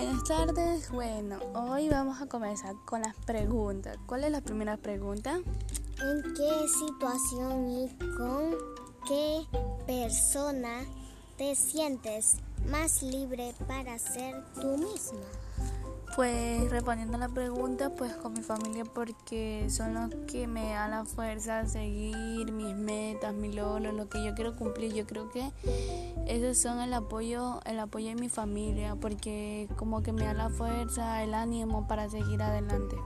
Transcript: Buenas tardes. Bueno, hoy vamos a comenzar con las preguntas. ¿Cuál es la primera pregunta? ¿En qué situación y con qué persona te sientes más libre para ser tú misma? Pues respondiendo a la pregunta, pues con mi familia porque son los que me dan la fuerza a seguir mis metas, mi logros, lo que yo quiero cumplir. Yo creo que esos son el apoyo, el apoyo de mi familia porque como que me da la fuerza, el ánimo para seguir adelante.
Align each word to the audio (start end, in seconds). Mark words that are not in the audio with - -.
Buenas 0.00 0.22
tardes. 0.22 0.90
Bueno, 0.92 1.40
hoy 1.54 1.88
vamos 1.88 2.22
a 2.22 2.26
comenzar 2.26 2.76
con 2.84 3.00
las 3.00 3.16
preguntas. 3.16 3.98
¿Cuál 4.06 4.22
es 4.22 4.30
la 4.30 4.40
primera 4.40 4.76
pregunta? 4.76 5.32
¿En 5.32 6.34
qué 6.34 6.68
situación 6.68 7.68
y 7.68 7.88
con 8.16 8.54
qué 9.08 9.44
persona 9.88 10.84
te 11.36 11.56
sientes 11.56 12.36
más 12.70 13.02
libre 13.02 13.52
para 13.66 13.98
ser 13.98 14.36
tú 14.54 14.78
misma? 14.78 15.18
Pues 16.14 16.70
respondiendo 16.70 17.16
a 17.16 17.18
la 17.18 17.28
pregunta, 17.28 17.90
pues 17.90 18.12
con 18.14 18.34
mi 18.34 18.42
familia 18.42 18.84
porque 18.84 19.66
son 19.68 19.94
los 19.94 20.14
que 20.28 20.46
me 20.46 20.74
dan 20.74 20.92
la 20.92 21.06
fuerza 21.06 21.58
a 21.58 21.66
seguir 21.66 22.52
mis 22.52 22.76
metas, 23.28 23.34
mi 23.34 23.52
logros, 23.52 23.94
lo 23.94 24.08
que 24.08 24.24
yo 24.24 24.34
quiero 24.34 24.56
cumplir. 24.56 24.92
Yo 24.94 25.06
creo 25.06 25.30
que 25.30 25.50
esos 26.26 26.58
son 26.58 26.80
el 26.80 26.92
apoyo, 26.94 27.60
el 27.64 27.78
apoyo 27.78 28.08
de 28.08 28.14
mi 28.14 28.28
familia 28.28 28.96
porque 28.96 29.68
como 29.76 30.02
que 30.02 30.12
me 30.12 30.24
da 30.24 30.34
la 30.34 30.50
fuerza, 30.50 31.22
el 31.22 31.34
ánimo 31.34 31.86
para 31.86 32.08
seguir 32.08 32.42
adelante. 32.42 32.96